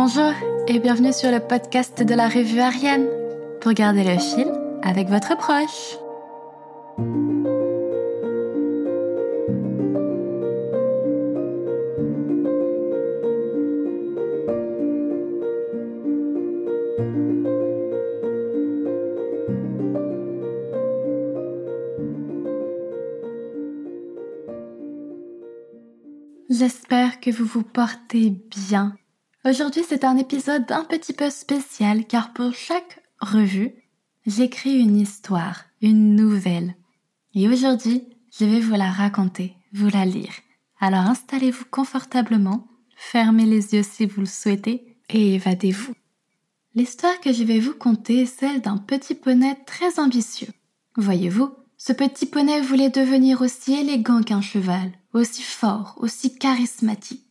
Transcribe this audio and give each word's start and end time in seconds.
Bonjour 0.00 0.32
et 0.68 0.78
bienvenue 0.78 1.12
sur 1.12 1.32
le 1.32 1.40
podcast 1.40 2.04
de 2.04 2.14
la 2.14 2.28
revue 2.28 2.60
Ariane 2.60 3.08
pour 3.60 3.72
garder 3.72 4.04
le 4.04 4.16
fil 4.16 4.46
avec 4.80 5.08
votre 5.08 5.36
proche. 5.36 5.98
J'espère 26.48 27.18
que 27.18 27.32
vous 27.32 27.46
vous 27.46 27.64
portez 27.64 28.30
bien 28.30 28.96
Aujourd'hui, 29.48 29.82
c'est 29.88 30.04
un 30.04 30.18
épisode 30.18 30.70
un 30.70 30.84
petit 30.84 31.14
peu 31.14 31.30
spécial 31.30 32.04
car 32.04 32.34
pour 32.34 32.52
chaque 32.52 33.02
revue, 33.18 33.72
j'écris 34.26 34.78
une 34.78 34.98
histoire, 34.98 35.64
une 35.80 36.16
nouvelle. 36.16 36.74
Et 37.34 37.48
aujourd'hui, 37.48 38.04
je 38.38 38.44
vais 38.44 38.60
vous 38.60 38.74
la 38.74 38.90
raconter, 38.90 39.54
vous 39.72 39.88
la 39.88 40.04
lire. 40.04 40.34
Alors 40.80 41.06
installez-vous 41.06 41.64
confortablement, 41.70 42.68
fermez 42.94 43.46
les 43.46 43.74
yeux 43.74 43.82
si 43.82 44.04
vous 44.04 44.20
le 44.20 44.26
souhaitez 44.26 44.98
et 45.08 45.36
évadez-vous. 45.36 45.94
L'histoire 46.74 47.18
que 47.20 47.32
je 47.32 47.44
vais 47.44 47.58
vous 47.58 47.74
conter 47.74 48.24
est 48.24 48.26
celle 48.26 48.60
d'un 48.60 48.76
petit 48.76 49.14
poney 49.14 49.56
très 49.64 49.98
ambitieux. 49.98 50.52
Voyez-vous, 50.96 51.54
ce 51.78 51.94
petit 51.94 52.26
poney 52.26 52.60
voulait 52.60 52.90
devenir 52.90 53.40
aussi 53.40 53.72
élégant 53.72 54.22
qu'un 54.22 54.42
cheval, 54.42 54.92
aussi 55.14 55.40
fort, 55.40 55.94
aussi 55.96 56.36
charismatique. 56.36 57.27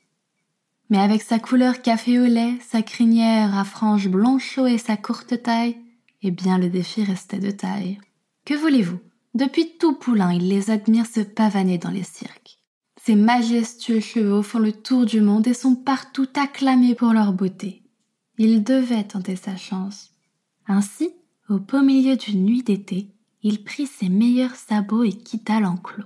Mais 0.89 0.99
avec 0.99 1.21
sa 1.21 1.39
couleur 1.39 1.81
café 1.81 2.19
au 2.19 2.25
lait, 2.25 2.53
sa 2.61 2.81
crinière 2.81 3.57
à 3.57 3.63
franges 3.63 4.07
blanchot 4.07 4.67
et 4.67 4.77
sa 4.77 4.95
courte 4.95 5.41
taille, 5.43 5.77
eh 6.21 6.31
bien 6.31 6.57
le 6.57 6.69
défi 6.69 7.03
restait 7.03 7.39
de 7.39 7.51
taille. 7.51 7.99
Que 8.45 8.53
voulez-vous? 8.53 8.99
Depuis 9.33 9.77
tout 9.77 9.93
poulain, 9.93 10.33
il 10.33 10.47
les 10.47 10.71
admire 10.71 11.05
se 11.05 11.19
pavaner 11.19 11.77
dans 11.77 11.91
les 11.91 12.03
cirques. 12.03 12.59
Ces 13.03 13.15
majestueux 13.15 13.99
chevaux 13.99 14.41
font 14.41 14.59
le 14.59 14.71
tour 14.71 15.05
du 15.05 15.21
monde 15.21 15.47
et 15.47 15.53
sont 15.53 15.75
partout 15.75 16.27
acclamés 16.35 16.95
pour 16.95 17.13
leur 17.13 17.33
beauté. 17.33 17.83
Il 18.37 18.63
devait 18.63 19.03
tenter 19.03 19.35
sa 19.35 19.55
chance. 19.55 20.11
Ainsi, 20.67 21.11
au 21.49 21.59
beau 21.59 21.81
milieu 21.81 22.15
d'une 22.15 22.43
nuit 22.43 22.63
d'été, 22.63 23.07
il 23.43 23.63
prit 23.63 23.87
ses 23.87 24.09
meilleurs 24.09 24.55
sabots 24.55 25.03
et 25.03 25.13
quitta 25.13 25.59
l'enclos. 25.59 26.03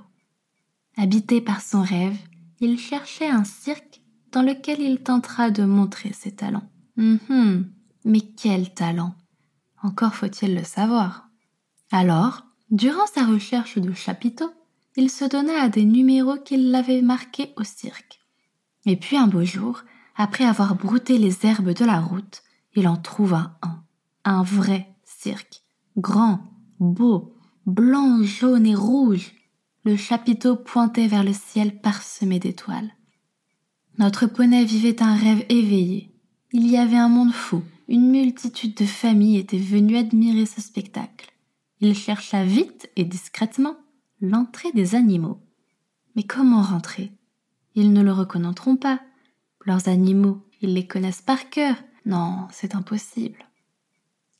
Habité 0.97 1.41
par 1.41 1.61
son 1.61 1.81
rêve, 1.81 2.17
il 2.59 2.77
cherchait 2.77 3.29
un 3.29 3.43
cirque 3.43 4.00
dans 4.31 4.41
lequel 4.41 4.79
il 4.79 4.99
tentera 5.01 5.51
de 5.51 5.63
montrer 5.63 6.13
ses 6.13 6.31
talents. 6.31 6.69
Hum 6.97 7.65
mais 8.03 8.21
quel 8.21 8.73
talent? 8.73 9.13
Encore 9.83 10.15
faut-il 10.15 10.55
le 10.55 10.63
savoir. 10.63 11.27
Alors, 11.91 12.43
durant 12.69 13.05
sa 13.07 13.25
recherche 13.25 13.77
de 13.77 13.93
chapiteaux, 13.93 14.51
il 14.95 15.09
se 15.09 15.25
donna 15.25 15.61
à 15.61 15.69
des 15.69 15.85
numéros 15.85 16.37
qu'il 16.37 16.71
l'avait 16.71 17.01
marqués 17.01 17.53
au 17.57 17.63
cirque. 17.63 18.19
Et 18.85 18.95
puis 18.95 19.17
un 19.17 19.27
beau 19.27 19.43
jour, 19.43 19.83
après 20.15 20.45
avoir 20.45 20.75
brouté 20.75 21.17
les 21.17 21.45
herbes 21.45 21.73
de 21.73 21.85
la 21.85 21.99
route, 21.99 22.43
il 22.75 22.87
en 22.87 22.97
trouva 22.97 23.57
un, 23.61 23.83
un 24.25 24.43
vrai 24.43 24.95
cirque, 25.03 25.61
grand, 25.97 26.41
beau, 26.79 27.35
blanc, 27.65 28.23
jaune 28.23 28.65
et 28.65 28.75
rouge. 28.75 29.33
Le 29.83 29.95
chapiteau 29.95 30.55
pointait 30.55 31.07
vers 31.07 31.23
le 31.23 31.33
ciel 31.33 31.79
parsemé 31.81 32.39
d'étoiles. 32.39 32.93
Notre 34.01 34.25
poney 34.25 34.65
vivait 34.65 35.03
un 35.03 35.15
rêve 35.15 35.45
éveillé. 35.47 36.11
Il 36.53 36.67
y 36.67 36.75
avait 36.75 36.97
un 36.97 37.07
monde 37.07 37.33
fou. 37.33 37.61
Une 37.87 38.09
multitude 38.09 38.73
de 38.73 38.85
familles 38.85 39.37
étaient 39.37 39.59
venues 39.59 39.95
admirer 39.95 40.47
ce 40.47 40.59
spectacle. 40.59 41.31
Il 41.81 41.93
chercha 41.93 42.43
vite 42.43 42.89
et 42.95 43.03
discrètement 43.03 43.75
l'entrée 44.19 44.71
des 44.71 44.95
animaux. 44.95 45.39
Mais 46.15 46.23
comment 46.23 46.63
rentrer? 46.63 47.11
Ils 47.75 47.93
ne 47.93 48.01
le 48.01 48.11
reconnaîtront 48.11 48.75
pas. 48.75 48.99
Leurs 49.65 49.87
animaux, 49.87 50.47
ils 50.61 50.73
les 50.73 50.87
connaissent 50.87 51.21
par 51.21 51.51
cœur. 51.51 51.75
Non, 52.07 52.47
c'est 52.49 52.73
impossible. 52.73 53.45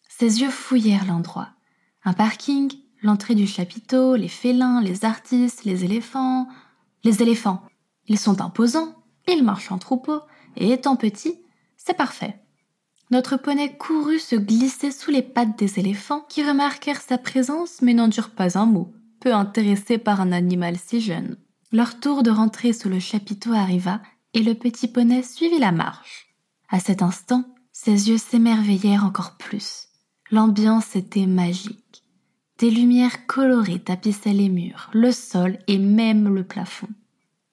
Ses 0.10 0.42
yeux 0.42 0.50
fouillèrent 0.50 1.06
l'endroit. 1.06 1.50
Un 2.04 2.14
parking, 2.14 2.74
l'entrée 3.04 3.36
du 3.36 3.46
chapiteau, 3.46 4.16
les 4.16 4.28
félins, 4.28 4.82
les 4.82 5.06
artistes, 5.06 5.66
les 5.66 5.86
éléphants. 5.86 6.48
Les 7.04 7.22
éléphants, 7.22 7.62
ils 8.08 8.18
sont 8.18 8.42
imposants. 8.42 8.96
Il 9.31 9.44
marche 9.44 9.72
en 9.72 9.78
troupeau, 9.78 10.19
et 10.58 10.72
étant 10.72 10.97
petit, 10.97 11.40
c'est 11.78 11.96
parfait. 11.96 12.38
Notre 13.12 13.38
poney 13.38 13.75
courut 13.78 14.19
se 14.19 14.36
glisser 14.36 14.92
sous 14.92 15.12
les 15.12 15.22
pattes 15.22 15.58
des 15.58 15.80
éléphants 15.80 16.25
qui 16.28 16.44
remarquèrent 16.44 17.02
sa 17.02 17.18
présence 17.18 17.81
mais 17.81 17.94
n'en 17.94 18.08
durent 18.08 18.31
pas 18.31 18.58
un 18.58 18.66
mot, 18.66 18.94
peu 19.20 19.34
intéressés 19.34 19.97
par 19.97 20.22
un 20.22 20.31
animal 20.31 20.78
si 20.78 21.02
jeune. 21.02 21.38
Leur 21.72 22.00
tour 22.00 22.24
de 22.24 22.31
rentrer 22.31 22.74
sous 22.74 22.90
le 22.90 23.00
chapiteau 23.00 23.53
arriva 23.53 24.02
et 24.34 24.44
le 24.44 24.53
petit 24.53 24.88
poney 24.88 25.24
suivit 25.24 25.59
la 25.59 25.72
marche. 25.72 26.28
À 26.70 26.80
cet 26.80 27.02
instant, 27.02 27.46
ses 27.72 28.09
yeux 28.09 28.18
s'émerveillèrent 28.18 29.06
encore 29.06 29.38
plus. 29.38 29.88
L'ambiance 30.30 30.96
était 30.96 31.25
magique. 31.25 32.03
Des 32.59 32.70
lumières 32.70 33.25
colorées 33.28 33.80
tapissaient 33.80 34.34
les 34.34 34.50
murs, 34.50 34.90
le 34.94 35.12
sol 35.12 35.59
et 35.68 35.78
même 35.78 36.34
le 36.34 36.44
plafond 36.44 36.88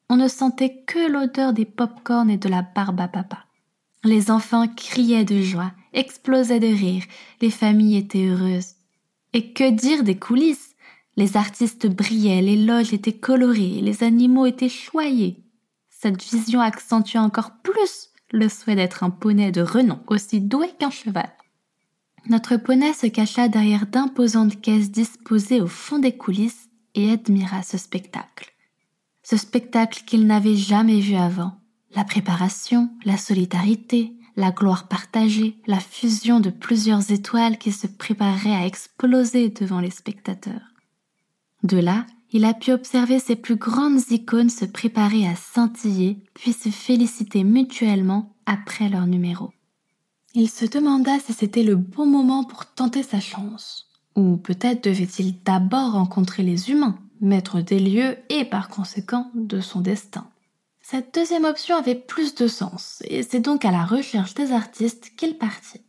on 0.09 0.17
ne 0.17 0.29
sentait 0.29 0.83
que 0.87 1.11
l'odeur 1.11 1.53
des 1.53 1.65
pop-corn 1.65 2.31
et 2.31 2.39
de 2.39 2.49
la 2.49 2.63
barbe 2.63 3.01
à 3.01 3.09
papa. 3.09 3.45
Les 4.05 4.31
enfants 4.31 4.67
criaient 4.69 5.25
de 5.25 5.43
joie, 5.43 5.73
explosaient 5.93 6.61
de 6.61 6.67
rire, 6.67 7.05
les 7.41 7.51
familles 7.51 7.99
étaient 7.99 8.27
heureuses. 8.27 8.75
Et 9.33 9.53
que 9.53 9.71
dire 9.71 10.05
des 10.05 10.19
coulisses? 10.19 10.75
Les 11.17 11.37
artistes 11.37 11.89
brillaient, 11.89 12.43
les 12.43 12.65
loges 12.65 12.95
étaient 12.95 13.13
colorées, 13.13 13.81
les 13.83 14.05
animaux 14.05 14.47
étaient 14.47 14.69
choyés. 14.69 15.43
Cette 15.91 16.23
vision 16.23 16.61
accentua 16.61 17.21
encore 17.21 17.59
plus 17.63 18.11
le 18.31 18.49
souhait 18.49 18.77
d'être 18.77 19.03
un 19.03 19.11
poney 19.11 19.51
de 19.51 19.63
renom, 19.63 19.99
aussi 20.07 20.41
doué 20.41 20.69
qu'un 20.79 20.91
cheval. 20.91 21.31
Notre 22.29 22.57
poney 22.57 22.93
se 22.93 23.07
cacha 23.07 23.49
derrière 23.49 23.87
d'imposantes 23.87 24.61
caisses 24.61 24.91
disposées 24.91 25.61
au 25.61 25.67
fond 25.67 25.99
des 25.99 26.17
coulisses 26.17 26.69
et 26.95 27.11
admira 27.11 27.63
ce 27.63 27.79
spectacle 27.79 28.55
ce 29.29 29.37
spectacle 29.37 30.05
qu'il 30.07 30.27
n'avait 30.27 30.57
jamais 30.57 31.01
vu 31.01 31.15
avant. 31.15 31.53
La 31.95 32.05
préparation, 32.05 32.89
la 33.05 33.19
solidarité, 33.19 34.15
la 34.37 34.53
gloire 34.53 34.89
partagée, 34.89 35.59
la 35.67 35.81
fusion 35.81 36.41
de 36.41 36.49
plusieurs 36.49 37.11
étoiles 37.11 37.59
qui 37.59 37.71
se 37.71 37.87
préparaient 37.87 38.55
à 38.55 38.65
exploser 38.65 39.51
devant 39.51 39.81
les 39.81 39.91
spectateurs. 39.91 40.73
De 41.63 41.77
là, 41.77 42.07
il 42.33 42.47
a 42.47 42.55
pu 42.55 42.73
observer 42.73 43.19
ces 43.19 43.37
plus 43.37 43.57
grandes 43.57 44.01
icônes 44.11 44.49
se 44.49 44.65
préparer 44.65 45.27
à 45.27 45.37
scintiller, 45.37 46.25
puis 46.33 46.55
se 46.55 46.71
féliciter 46.71 47.45
mutuellement 47.45 48.35
après 48.47 48.89
leur 48.89 49.07
numéro. 49.07 49.51
Il 50.33 50.49
se 50.49 50.65
demanda 50.65 51.19
si 51.19 51.35
c'était 51.35 51.65
le 51.65 51.77
bon 51.77 52.07
moment 52.07 52.45
pour 52.45 52.65
tenter 52.65 53.03
sa 53.03 53.21
chance. 53.21 53.91
Ou 54.17 54.39
peut-être 54.39 54.85
devait-il 54.85 55.43
d'abord 55.43 55.93
rencontrer 55.93 56.43
les 56.43 56.71
humains 56.71 56.99
maître 57.21 57.61
des 57.61 57.79
lieux 57.79 58.17
et 58.29 58.45
par 58.45 58.69
conséquent 58.69 59.31
de 59.35 59.61
son 59.61 59.81
destin. 59.81 60.29
Cette 60.81 61.15
deuxième 61.15 61.45
option 61.45 61.77
avait 61.77 61.95
plus 61.95 62.35
de 62.35 62.49
sens, 62.49 63.03
et 63.05 63.23
c'est 63.23 63.41
donc 63.41 63.65
à 63.65 63.71
la 63.71 63.85
recherche 63.85 64.35
des 64.35 64.53
artistes 64.53 65.13
qu'il 65.17 65.37
partit. 65.37 65.83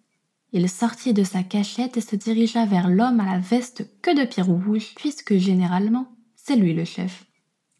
Il 0.52 0.68
sortit 0.68 1.14
de 1.14 1.24
sa 1.24 1.44
cachette 1.44 1.96
et 1.96 2.02
se 2.02 2.16
dirigea 2.16 2.66
vers 2.66 2.90
l'homme 2.90 3.20
à 3.20 3.26
la 3.26 3.40
veste 3.40 3.88
que 4.02 4.20
de 4.20 4.26
pierre 4.26 4.48
rouge, 4.48 4.94
puisque 4.96 5.38
généralement, 5.38 6.08
c'est 6.36 6.56
lui 6.56 6.74
le 6.74 6.86
chef. 6.86 7.26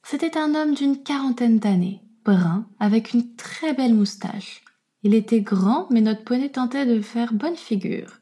C'était 0.04 0.38
un 0.38 0.56
homme 0.56 0.76
d'une 0.76 1.02
quarantaine 1.02 1.60
d'années, 1.60 2.02
brun, 2.24 2.68
avec 2.80 3.14
une 3.14 3.36
très 3.36 3.74
belle 3.74 3.96
moustache. 3.96 4.64
Il 5.04 5.14
était 5.14 5.42
grand, 5.42 5.88
mais 5.90 6.02
notre 6.02 6.24
poney 6.24 6.50
tentait 6.50 6.86
de 6.86 7.02
faire 7.02 7.34
bonne 7.34 7.56
figure. 7.56 8.20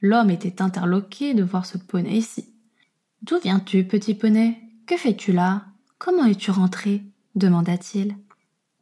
L'homme 0.00 0.30
était 0.30 0.62
interloqué 0.62 1.34
de 1.34 1.42
voir 1.42 1.66
ce 1.66 1.76
poney 1.76 2.16
ici. 2.16 2.48
D'où 3.22 3.38
viens-tu, 3.42 3.84
petit 3.84 4.14
poney? 4.14 4.60
Que 4.88 4.96
fais-tu 4.96 5.32
là? 5.32 5.66
Comment 5.98 6.24
es-tu 6.24 6.50
rentré? 6.50 7.02
demanda-t-il. 7.34 8.16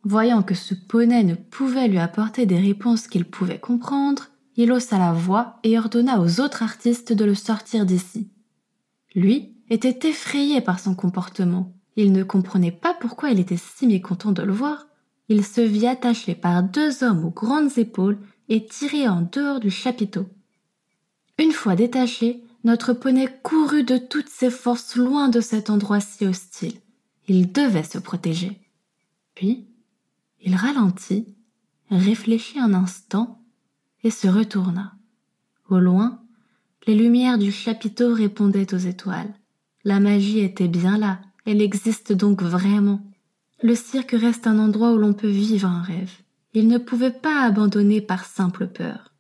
Voyant 0.04 0.42
que 0.42 0.54
ce 0.54 0.72
poney 0.72 1.24
ne 1.24 1.34
pouvait 1.34 1.88
lui 1.88 1.98
apporter 1.98 2.46
des 2.46 2.60
réponses 2.60 3.08
qu'il 3.08 3.24
pouvait 3.24 3.58
comprendre, 3.58 4.28
il 4.54 4.70
haussa 4.70 4.98
la 4.98 5.12
voix 5.12 5.58
et 5.64 5.76
ordonna 5.78 6.20
aux 6.20 6.40
autres 6.40 6.62
artistes 6.62 7.12
de 7.12 7.24
le 7.24 7.34
sortir 7.34 7.84
d'ici. 7.84 8.30
Lui 9.16 9.56
était 9.68 10.08
effrayé 10.08 10.60
par 10.60 10.78
son 10.78 10.94
comportement. 10.94 11.74
Il 11.96 12.12
ne 12.12 12.22
comprenait 12.22 12.70
pas 12.70 12.94
pourquoi 12.94 13.30
il 13.30 13.40
était 13.40 13.56
si 13.56 13.88
mécontent 13.88 14.32
de 14.32 14.42
le 14.42 14.52
voir. 14.52 14.86
Il 15.28 15.44
se 15.44 15.60
vit 15.60 15.88
attaché 15.88 16.36
par 16.36 16.62
deux 16.62 17.02
hommes 17.02 17.24
aux 17.24 17.30
grandes 17.30 17.76
épaules 17.78 18.18
et 18.48 18.64
tiré 18.64 19.08
en 19.08 19.22
dehors 19.22 19.58
du 19.58 19.70
chapiteau. 19.70 20.26
Une 21.38 21.52
fois 21.52 21.74
détaché, 21.74 22.44
notre 22.66 22.92
poney 22.92 23.28
courut 23.44 23.84
de 23.84 23.96
toutes 23.96 24.28
ses 24.28 24.50
forces 24.50 24.96
loin 24.96 25.28
de 25.28 25.40
cet 25.40 25.70
endroit 25.70 26.00
si 26.00 26.26
hostile. 26.26 26.74
Il 27.28 27.52
devait 27.52 27.84
se 27.84 27.96
protéger. 27.96 28.60
Puis, 29.36 29.68
il 30.40 30.56
ralentit 30.56 31.36
réfléchit 31.90 32.58
un 32.58 32.74
instant 32.74 33.40
et 34.02 34.10
se 34.10 34.26
retourna. 34.26 34.94
Au 35.70 35.78
loin, 35.78 36.20
les 36.88 36.96
lumières 36.96 37.38
du 37.38 37.52
chapiteau 37.52 38.12
répondaient 38.12 38.74
aux 38.74 38.78
étoiles. 38.78 39.32
La 39.84 40.00
magie 40.00 40.40
était 40.40 40.66
bien 40.66 40.98
là, 40.98 41.20
elle 41.44 41.62
existe 41.62 42.12
donc 42.12 42.42
vraiment. 42.42 43.00
Le 43.62 43.76
cirque 43.76 44.10
reste 44.10 44.48
un 44.48 44.58
endroit 44.58 44.92
où 44.92 44.98
l'on 44.98 45.12
peut 45.12 45.28
vivre 45.28 45.68
un 45.68 45.82
rêve. 45.82 46.12
Il 46.52 46.66
ne 46.66 46.78
pouvait 46.78 47.12
pas 47.12 47.42
abandonner 47.42 48.00
par 48.00 48.24
simple 48.24 48.66
peur. 48.66 49.12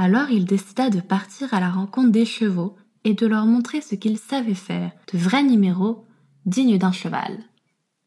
Alors 0.00 0.30
il 0.30 0.44
décida 0.44 0.90
de 0.90 1.00
partir 1.00 1.52
à 1.52 1.58
la 1.58 1.70
rencontre 1.70 2.12
des 2.12 2.24
chevaux 2.24 2.76
et 3.02 3.14
de 3.14 3.26
leur 3.26 3.46
montrer 3.46 3.80
ce 3.80 3.96
qu'ils 3.96 4.16
savaient 4.18 4.54
faire, 4.54 4.92
de 5.12 5.18
vrais 5.18 5.42
numéros 5.42 6.04
dignes 6.46 6.78
d'un 6.78 6.92
cheval. 6.92 7.38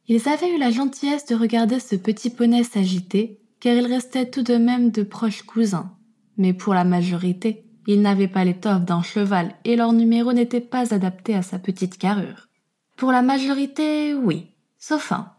Ils 0.08 0.30
avaient 0.30 0.56
eu 0.56 0.58
la 0.58 0.72
gentillesse 0.72 1.26
de 1.26 1.36
regarder 1.36 1.82
ce 1.82 1.98
petit 1.98 2.30
poney 2.30 2.64
s'agiter, 2.64 3.40
car 3.60 3.76
ils 3.76 3.86
restaient 3.86 4.30
tout 4.30 4.42
de 4.42 4.56
même 4.56 4.92
de 4.92 5.04
proches 5.04 5.44
cousins. 5.44 5.92
Mais 6.38 6.54
pour 6.54 6.74
la 6.74 6.86
majorité, 6.86 7.66
ils 7.88 8.02
n'avaient 8.02 8.30
pas 8.30 8.46
l'étoffe 8.46 8.86
d'un 8.86 9.02
cheval 9.02 9.54
et 9.66 9.76
leur 9.76 9.92
numéro 9.92 10.32
n'était 10.32 10.62
pas 10.62 10.94
adapté 10.94 11.36
à 11.36 11.42
sa 11.42 11.60
petite 11.60 11.98
carrure. 11.98 12.48
Pour 12.96 13.12
la 13.12 13.22
majorité, 13.22 14.14
oui, 14.14 14.48
sauf 14.78 15.12
un, 15.12 15.34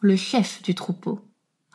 le 0.00 0.16
chef 0.16 0.62
du 0.62 0.74
troupeau. 0.74 1.20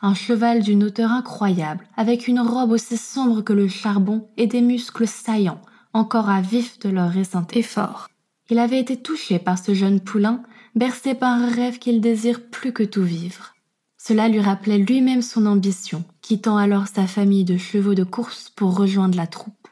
Un 0.04 0.14
cheval 0.14 0.62
d'une 0.62 0.82
hauteur 0.82 1.12
incroyable, 1.12 1.86
avec 1.96 2.26
une 2.26 2.40
robe 2.40 2.72
aussi 2.72 2.96
sombre 2.96 3.40
que 3.42 3.52
le 3.52 3.68
charbon 3.68 4.28
et 4.36 4.48
des 4.48 4.60
muscles 4.60 5.06
saillants, 5.06 5.62
encore 5.92 6.28
à 6.28 6.40
vif 6.40 6.80
de 6.80 6.88
leur 6.88 7.08
récent 7.08 7.46
effort. 7.52 8.08
Il 8.50 8.58
avait 8.58 8.80
été 8.80 8.96
touché 8.96 9.38
par 9.38 9.58
ce 9.58 9.74
jeune 9.74 10.00
poulain, 10.00 10.42
bercé 10.74 11.14
par 11.14 11.30
un 11.30 11.48
rêve 11.48 11.78
qu'il 11.78 12.00
désire 12.00 12.50
plus 12.50 12.72
que 12.72 12.82
tout 12.82 13.04
vivre. 13.04 13.54
Cela 13.96 14.28
lui 14.28 14.40
rappelait 14.40 14.78
lui-même 14.78 15.22
son 15.22 15.46
ambition, 15.46 16.04
quittant 16.20 16.56
alors 16.56 16.88
sa 16.88 17.06
famille 17.06 17.44
de 17.44 17.56
chevaux 17.56 17.94
de 17.94 18.02
course 18.02 18.50
pour 18.50 18.76
rejoindre 18.76 19.16
la 19.16 19.28
troupe. 19.28 19.68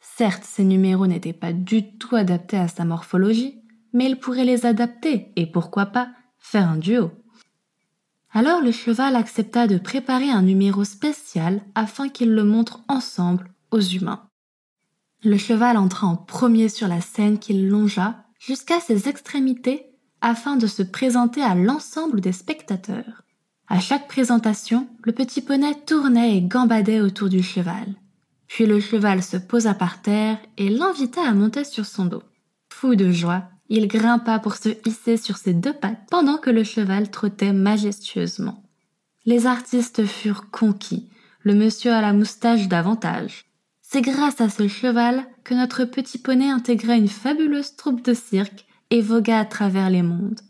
Certes, 0.00 0.42
ses 0.42 0.64
numéros 0.64 1.06
n'étaient 1.06 1.32
pas 1.32 1.52
du 1.52 1.96
tout 1.96 2.16
adaptés 2.16 2.58
à 2.58 2.66
sa 2.66 2.84
morphologie, 2.84 3.62
mais 3.92 4.06
il 4.06 4.18
pourrait 4.18 4.44
les 4.44 4.66
adapter 4.66 5.28
et 5.36 5.46
pourquoi 5.46 5.86
pas 5.86 6.08
faire 6.40 6.68
un 6.68 6.76
duo. 6.76 7.12
Alors 8.32 8.60
le 8.60 8.72
cheval 8.72 9.16
accepta 9.16 9.66
de 9.66 9.78
préparer 9.78 10.30
un 10.30 10.42
numéro 10.42 10.84
spécial 10.84 11.62
afin 11.74 12.08
qu'ils 12.08 12.34
le 12.34 12.44
montrent 12.44 12.80
ensemble 12.88 13.50
aux 13.70 13.80
humains. 13.80 14.22
Le 15.24 15.38
cheval 15.38 15.76
entra 15.76 16.06
en 16.06 16.16
premier 16.16 16.68
sur 16.68 16.88
la 16.88 17.00
scène 17.00 17.38
qu'il 17.38 17.68
longea 17.68 18.24
jusqu'à 18.38 18.80
ses 18.80 19.08
extrémités 19.08 19.86
afin 20.20 20.56
de 20.56 20.66
se 20.66 20.82
présenter 20.82 21.42
à 21.42 21.54
l'ensemble 21.54 22.20
des 22.20 22.32
spectateurs. 22.32 23.22
À 23.68 23.80
chaque 23.80 24.08
présentation, 24.08 24.88
le 25.02 25.12
petit 25.12 25.42
poney 25.42 25.74
tournait 25.86 26.36
et 26.36 26.42
gambadait 26.42 27.00
autour 27.00 27.28
du 27.28 27.42
cheval. 27.42 27.94
Puis 28.46 28.66
le 28.66 28.80
cheval 28.80 29.22
se 29.22 29.36
posa 29.36 29.74
par 29.74 30.00
terre 30.00 30.38
et 30.56 30.70
l'invita 30.70 31.22
à 31.22 31.34
monter 31.34 31.64
sur 31.64 31.84
son 31.84 32.06
dos. 32.06 32.22
Fou 32.72 32.94
de 32.94 33.10
joie, 33.10 33.44
il 33.68 33.86
grimpa 33.86 34.38
pour 34.38 34.56
se 34.56 34.70
hisser 34.86 35.16
sur 35.16 35.36
ses 35.36 35.52
deux 35.52 35.72
pattes 35.72 36.06
pendant 36.10 36.38
que 36.38 36.50
le 36.50 36.64
cheval 36.64 37.10
trottait 37.10 37.52
majestueusement. 37.52 38.62
Les 39.24 39.46
artistes 39.46 40.06
furent 40.06 40.50
conquis, 40.50 41.08
le 41.42 41.54
monsieur 41.54 41.92
à 41.92 42.00
la 42.00 42.12
moustache 42.12 42.68
davantage. 42.68 43.44
C'est 43.82 44.02
grâce 44.02 44.40
à 44.40 44.48
ce 44.48 44.68
cheval 44.68 45.24
que 45.44 45.54
notre 45.54 45.84
petit 45.84 46.18
poney 46.18 46.50
intégra 46.50 46.94
une 46.94 47.08
fabuleuse 47.08 47.76
troupe 47.76 48.04
de 48.04 48.14
cirque 48.14 48.66
et 48.90 49.00
vogua 49.00 49.40
à 49.40 49.44
travers 49.44 49.90
les 49.90 50.02
mondes. 50.02 50.40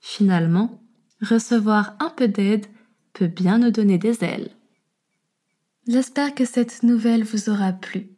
Finalement, 0.00 0.82
recevoir 1.20 1.94
un 2.00 2.10
peu 2.10 2.28
d'aide 2.28 2.66
peut 3.12 3.28
bien 3.28 3.58
nous 3.58 3.70
donner 3.70 3.98
des 3.98 4.24
ailes. 4.24 4.50
J'espère 5.86 6.34
que 6.34 6.44
cette 6.44 6.82
nouvelle 6.82 7.24
vous 7.24 7.50
aura 7.50 7.72
plu. 7.72 8.08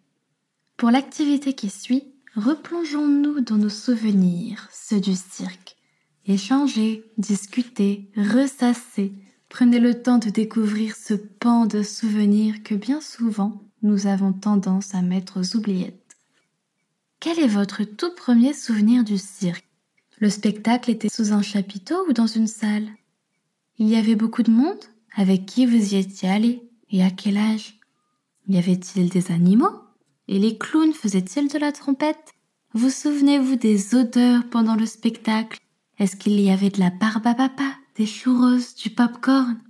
Pour 0.77 0.91
l'activité 0.91 1.53
qui 1.55 1.71
suit, 1.71 2.14
replongeons-nous 2.37 3.41
dans 3.41 3.57
nos 3.57 3.69
souvenirs, 3.69 4.69
ceux 4.73 5.01
du 5.01 5.15
cirque. 5.15 5.77
Échangez, 6.27 7.05
discutez, 7.19 8.11
ressassez, 8.17 9.13
prenez 9.49 9.79
le 9.79 10.03
temps 10.03 10.19
de 10.19 10.31
découvrir 10.31 10.97
ce 10.97 11.15
pan 11.15 11.67
de 11.67 11.83
souvenirs 11.83 12.63
que 12.63 12.75
bien 12.75 13.01
souvent 13.01 13.63
nous 13.83 14.07
avons 14.07 14.33
tendance 14.33 14.95
à 14.95 15.03
mettre 15.03 15.41
aux 15.41 15.57
oubliettes. 15.57 16.17
Quel 17.21 17.39
est 17.39 17.49
votre 17.49 17.85
tout 17.85 18.15
premier 18.17 18.53
souvenir 18.53 19.05
du 19.05 19.19
cirque? 19.19 19.69
Le 20.19 20.31
spectacle 20.31 20.91
était 20.91 21.09
sous 21.09 21.33
un 21.33 21.43
chapiteau 21.43 21.97
ou 22.09 22.13
dans 22.13 22.27
une 22.27 22.47
salle? 22.47 22.89
Il 23.79 23.89
y 23.89 23.97
avait 23.97 24.15
beaucoup 24.15 24.43
de 24.43 24.51
monde? 24.51 24.81
Avec 25.17 25.47
qui 25.47 25.67
vous 25.67 25.95
y 25.95 25.97
étiez 25.97 26.29
allé? 26.29 26.63
Et 26.91 27.03
à 27.03 27.11
quel 27.11 27.37
âge? 27.37 27.79
Y 28.49 28.59
avait-il 28.59 29.09
des 29.09 29.31
animaux? 29.31 29.84
Et 30.29 30.39
les 30.39 30.57
clowns 30.57 30.95
faisaient-ils 30.95 31.49
de 31.49 31.59
la 31.59 31.73
trompette? 31.73 32.33
Vous 32.73 32.91
souvenez-vous 32.91 33.57
des 33.57 33.95
odeurs 33.95 34.43
pendant 34.51 34.75
le 34.75 34.87
spectacle? 34.87 35.59
Est-ce 35.99 36.17
qu'il 36.17 36.41
y 36.41 36.51
avait 36.51 36.71
de 36.71 36.81
la 36.81 36.91
barbe 36.91 37.27
à 37.27 37.35
papa, 37.35 37.77
des 37.97 38.07
churros, 38.07 38.59
du 38.83 38.91
pop-corn? 38.91 39.61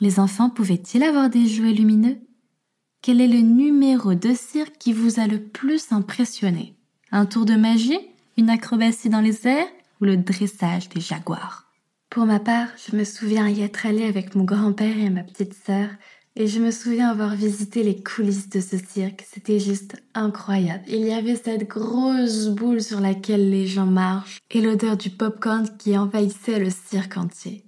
Les 0.00 0.20
enfants 0.20 0.50
pouvaient-ils 0.50 1.02
avoir 1.02 1.28
des 1.28 1.46
jouets 1.46 1.72
lumineux? 1.72 2.18
Quel 3.02 3.20
est 3.20 3.28
le 3.28 3.40
numéro 3.40 4.14
de 4.14 4.34
cirque 4.34 4.76
qui 4.78 4.92
vous 4.92 5.18
a 5.18 5.26
le 5.26 5.42
plus 5.42 5.90
impressionné? 5.90 6.76
Un 7.10 7.26
tour 7.26 7.46
de 7.46 7.54
magie 7.54 7.98
Une 8.36 8.50
acrobatie 8.50 9.08
dans 9.08 9.20
les 9.20 9.46
airs 9.46 9.66
Ou 10.00 10.04
le 10.04 10.16
dressage 10.18 10.88
des 10.90 11.00
jaguars? 11.00 11.66
Pour 12.10 12.26
ma 12.26 12.40
part, 12.40 12.68
je 12.76 12.96
me 12.96 13.04
souviens 13.04 13.48
y 13.48 13.62
être 13.62 13.86
allée 13.86 14.04
avec 14.04 14.34
mon 14.34 14.44
grand-père 14.44 14.98
et 14.98 15.10
ma 15.10 15.22
petite 15.22 15.54
sœur 15.54 15.88
et 16.36 16.46
je 16.46 16.60
me 16.60 16.70
souviens 16.70 17.10
avoir 17.10 17.34
visité 17.34 17.82
les 17.82 18.02
coulisses 18.02 18.48
de 18.48 18.60
ce 18.60 18.76
cirque. 18.76 19.26
C'était 19.32 19.58
juste 19.58 19.96
incroyable. 20.14 20.84
Il 20.88 21.00
y 21.00 21.12
avait 21.12 21.36
cette 21.36 21.68
grosse 21.68 22.48
boule 22.48 22.82
sur 22.82 23.00
laquelle 23.00 23.50
les 23.50 23.66
gens 23.66 23.86
marchent 23.86 24.38
et 24.50 24.60
l'odeur 24.60 24.96
du 24.96 25.10
popcorn 25.10 25.68
qui 25.78 25.96
envahissait 25.98 26.58
le 26.58 26.70
cirque 26.70 27.16
entier. 27.16 27.64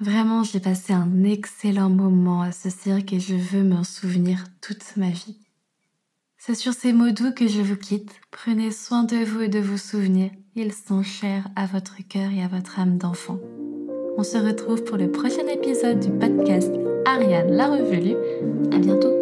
Vraiment, 0.00 0.44
j'ai 0.44 0.60
passé 0.60 0.92
un 0.92 1.24
excellent 1.24 1.90
moment 1.90 2.42
à 2.42 2.52
ce 2.52 2.70
cirque 2.70 3.12
et 3.12 3.20
je 3.20 3.34
veux 3.34 3.62
m'en 3.62 3.84
souvenir 3.84 4.44
toute 4.60 4.96
ma 4.96 5.10
vie. 5.10 5.36
C'est 6.38 6.54
sur 6.54 6.72
ces 6.72 6.94
mots 6.94 7.10
doux 7.10 7.32
que 7.32 7.46
je 7.46 7.60
vous 7.60 7.76
quitte. 7.76 8.12
Prenez 8.30 8.70
soin 8.70 9.04
de 9.04 9.16
vous 9.16 9.42
et 9.42 9.48
de 9.48 9.58
vos 9.58 9.76
souvenirs. 9.76 10.30
Ils 10.56 10.72
sont 10.72 11.02
chers 11.02 11.46
à 11.54 11.66
votre 11.66 11.98
cœur 12.08 12.30
et 12.32 12.42
à 12.42 12.48
votre 12.48 12.80
âme 12.80 12.96
d'enfant. 12.96 13.38
On 14.16 14.22
se 14.22 14.38
retrouve 14.38 14.82
pour 14.84 14.96
le 14.96 15.10
prochain 15.10 15.46
épisode 15.46 16.00
du 16.00 16.10
podcast 16.10 16.72
Ariane 17.04 17.52
la 17.52 17.68
Revelue. 17.68 18.16
À 18.72 18.78
bientôt! 18.78 19.19